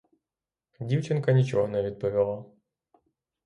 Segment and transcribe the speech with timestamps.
[0.79, 2.45] Дівчинка нічого не відповіла.